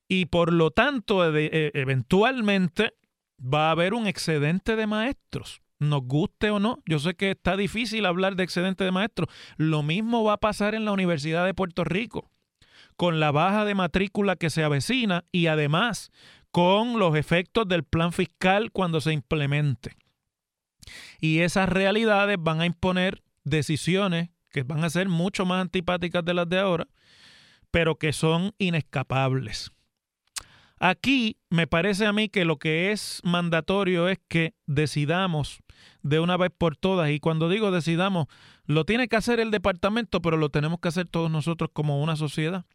Y 0.10 0.26
por 0.26 0.52
lo 0.52 0.72
tanto, 0.72 1.34
e, 1.34 1.72
eventualmente 1.76 2.94
va 3.42 3.70
a 3.70 3.72
haber 3.72 3.94
un 3.94 4.06
excedente 4.06 4.76
de 4.76 4.86
maestros 4.86 5.62
nos 5.82 6.04
guste 6.04 6.52
o 6.52 6.60
no. 6.60 6.78
Yo 6.86 7.00
sé 7.00 7.16
que 7.16 7.32
está 7.32 7.58
difícil 7.58 8.06
hablar 8.06 8.36
de 8.36 8.44
excedente 8.44 8.84
de 8.84 8.92
maestros. 8.92 9.28
Lo 9.58 9.84
mismo 9.84 10.24
va 10.24 10.34
a 10.34 10.40
pasar 10.40 10.76
en 10.76 10.86
la 10.86 10.92
Universidad 10.92 11.44
de 11.44 11.56
Puerto 11.56 11.84
Rico, 11.84 12.30
con 12.96 13.20
la 13.20 13.32
baja 13.32 13.66
de 13.66 13.76
matrícula 13.76 14.36
que 14.36 14.52
se 14.52 14.64
avecina 14.64 15.26
y 15.32 15.48
además 15.48 16.12
con 16.52 17.00
los 17.00 17.16
efectos 17.16 17.68
del 17.68 17.84
plan 17.84 18.14
fiscal 18.14 18.72
cuando 18.72 19.02
se 19.02 19.12
implemente. 19.12 19.96
Y 21.20 21.40
esas 21.40 21.68
realidades 21.68 22.38
van 22.40 22.62
a 22.62 22.66
imponer 22.66 23.24
decisiones 23.44 24.30
que 24.52 24.64
van 24.64 24.84
a 24.84 24.90
ser 24.90 25.10
mucho 25.10 25.46
más 25.46 25.62
antipáticas 25.62 26.24
de 26.24 26.34
las 26.34 26.48
de 26.48 26.60
ahora, 26.60 26.88
pero 27.72 27.96
que 27.96 28.14
son 28.14 28.54
inescapables. 28.60 29.72
Aquí 30.84 31.38
me 31.52 31.68
parece 31.68 32.08
a 32.08 32.12
mí 32.12 32.28
que 32.28 32.44
lo 32.44 32.58
que 32.58 32.92
es 32.92 33.22
mandatorio 33.24 34.10
es 34.10 34.18
que 34.28 34.56
decidamos 34.66 35.61
de 36.02 36.20
una 36.20 36.38
vez 36.38 36.52
por 36.58 36.76
todas, 36.76 37.10
y 37.12 37.20
cuando 37.20 37.50
digo 37.50 37.72
decidamos, 37.72 38.28
lo 38.66 38.86
tiene 38.86 39.08
que 39.08 39.16
hacer 39.16 39.40
el 39.40 39.52
departamento, 39.52 40.22
pero 40.22 40.38
lo 40.38 40.50
tenemos 40.50 40.80
que 40.80 40.88
hacer 40.90 41.08
todos 41.08 41.30
nosotros 41.30 41.70
como 41.74 42.02
una 42.02 42.16
sociedad. 42.16 42.66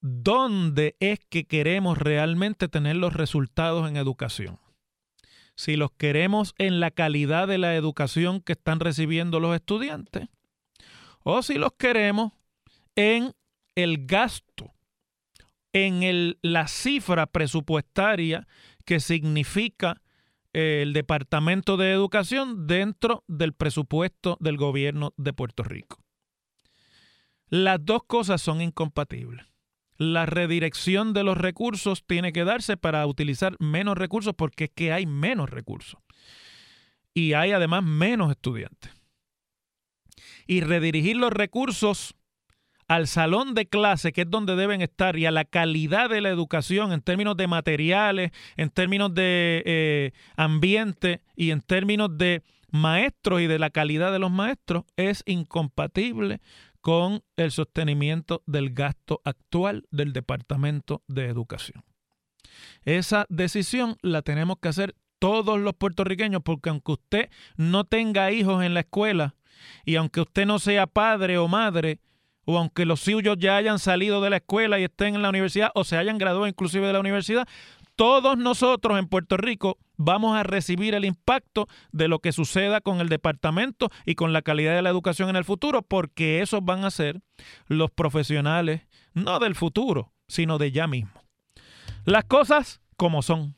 ¿Dónde 0.00 0.96
es 1.00 1.18
que 1.28 1.44
queremos 1.44 1.98
realmente 1.98 2.68
tener 2.68 2.96
los 2.96 3.14
resultados 3.14 3.88
en 3.88 3.96
educación? 3.96 4.58
Si 5.56 5.76
los 5.76 5.90
queremos 5.90 6.54
en 6.58 6.78
la 6.78 6.92
calidad 6.92 7.48
de 7.48 7.58
la 7.58 7.74
educación 7.74 8.40
que 8.40 8.52
están 8.52 8.78
recibiendo 8.78 9.40
los 9.40 9.56
estudiantes, 9.56 10.28
o 11.24 11.42
si 11.42 11.54
los 11.54 11.72
queremos 11.72 12.32
en 12.94 13.34
el 13.74 14.06
gasto 14.06 14.72
en 15.72 16.02
el, 16.02 16.38
la 16.42 16.68
cifra 16.68 17.26
presupuestaria 17.26 18.46
que 18.84 19.00
significa 19.00 20.00
el 20.58 20.92
Departamento 20.92 21.76
de 21.76 21.92
Educación 21.92 22.66
dentro 22.66 23.22
del 23.28 23.52
presupuesto 23.52 24.36
del 24.40 24.56
gobierno 24.56 25.14
de 25.16 25.32
Puerto 25.32 25.62
Rico. 25.62 26.02
Las 27.48 27.78
dos 27.84 28.02
cosas 28.06 28.42
son 28.42 28.60
incompatibles. 28.60 29.46
La 29.96 30.26
redirección 30.26 31.12
de 31.12 31.24
los 31.24 31.38
recursos 31.38 32.04
tiene 32.06 32.32
que 32.32 32.44
darse 32.44 32.76
para 32.76 33.06
utilizar 33.06 33.56
menos 33.60 33.96
recursos 33.96 34.34
porque 34.36 34.64
es 34.64 34.70
que 34.74 34.92
hay 34.92 35.06
menos 35.06 35.48
recursos. 35.48 36.00
Y 37.14 37.32
hay 37.32 37.52
además 37.52 37.84
menos 37.84 38.30
estudiantes. 38.30 38.92
Y 40.46 40.60
redirigir 40.60 41.16
los 41.16 41.32
recursos 41.32 42.14
al 42.88 43.06
salón 43.06 43.54
de 43.54 43.66
clase, 43.66 44.12
que 44.12 44.22
es 44.22 44.30
donde 44.30 44.56
deben 44.56 44.80
estar, 44.80 45.16
y 45.18 45.26
a 45.26 45.30
la 45.30 45.44
calidad 45.44 46.08
de 46.08 46.22
la 46.22 46.30
educación 46.30 46.92
en 46.92 47.02
términos 47.02 47.36
de 47.36 47.46
materiales, 47.46 48.32
en 48.56 48.70
términos 48.70 49.14
de 49.14 49.62
eh, 49.66 50.12
ambiente 50.36 51.20
y 51.36 51.50
en 51.50 51.60
términos 51.60 52.16
de 52.16 52.42
maestros 52.70 53.42
y 53.42 53.46
de 53.46 53.58
la 53.58 53.70
calidad 53.70 54.10
de 54.10 54.18
los 54.18 54.30
maestros, 54.30 54.84
es 54.96 55.22
incompatible 55.26 56.40
con 56.80 57.22
el 57.36 57.50
sostenimiento 57.50 58.42
del 58.46 58.72
gasto 58.72 59.20
actual 59.24 59.86
del 59.90 60.14
Departamento 60.14 61.02
de 61.08 61.26
Educación. 61.26 61.84
Esa 62.84 63.26
decisión 63.28 63.96
la 64.00 64.22
tenemos 64.22 64.58
que 64.60 64.68
hacer 64.68 64.94
todos 65.18 65.60
los 65.60 65.74
puertorriqueños, 65.74 66.42
porque 66.42 66.70
aunque 66.70 66.92
usted 66.92 67.30
no 67.56 67.84
tenga 67.84 68.30
hijos 68.32 68.64
en 68.64 68.72
la 68.72 68.80
escuela 68.80 69.34
y 69.84 69.96
aunque 69.96 70.20
usted 70.20 70.46
no 70.46 70.58
sea 70.58 70.86
padre 70.86 71.36
o 71.36 71.48
madre, 71.48 72.00
o 72.50 72.56
aunque 72.56 72.86
los 72.86 73.00
suyos 73.00 73.36
ya 73.38 73.56
hayan 73.56 73.78
salido 73.78 74.22
de 74.22 74.30
la 74.30 74.36
escuela 74.36 74.80
y 74.80 74.84
estén 74.84 75.14
en 75.14 75.20
la 75.20 75.28
universidad 75.28 75.70
o 75.74 75.84
se 75.84 75.98
hayan 75.98 76.16
graduado 76.16 76.46
inclusive 76.46 76.86
de 76.86 76.94
la 76.94 77.00
universidad, 77.00 77.46
todos 77.94 78.38
nosotros 78.38 78.98
en 78.98 79.06
Puerto 79.06 79.36
Rico 79.36 79.76
vamos 79.98 80.34
a 80.34 80.44
recibir 80.44 80.94
el 80.94 81.04
impacto 81.04 81.66
de 81.92 82.08
lo 82.08 82.20
que 82.20 82.32
suceda 82.32 82.80
con 82.80 83.02
el 83.02 83.10
departamento 83.10 83.90
y 84.06 84.14
con 84.14 84.32
la 84.32 84.40
calidad 84.40 84.74
de 84.74 84.80
la 84.80 84.88
educación 84.88 85.28
en 85.28 85.36
el 85.36 85.44
futuro, 85.44 85.82
porque 85.82 86.40
esos 86.40 86.64
van 86.64 86.86
a 86.86 86.90
ser 86.90 87.20
los 87.66 87.90
profesionales, 87.90 88.80
no 89.12 89.40
del 89.40 89.54
futuro, 89.54 90.14
sino 90.26 90.56
de 90.56 90.72
ya 90.72 90.86
mismo. 90.86 91.22
Las 92.06 92.24
cosas 92.24 92.80
como 92.96 93.20
son. 93.20 93.54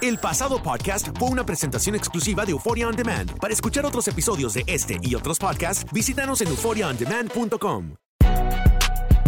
El 0.00 0.18
pasado 0.18 0.60
podcast 0.60 1.16
fue 1.16 1.28
una 1.28 1.46
presentación 1.46 1.94
exclusiva 1.94 2.44
de 2.44 2.50
Euphoria 2.50 2.88
On 2.88 2.96
Demand. 2.96 3.38
Para 3.38 3.54
escuchar 3.54 3.86
otros 3.86 4.08
episodios 4.08 4.54
de 4.54 4.64
este 4.66 4.98
y 5.02 5.14
otros 5.14 5.38
podcasts, 5.38 5.86
visítanos 5.92 6.40
en 6.40 6.48
euphoriaondemand.com. 6.48 7.94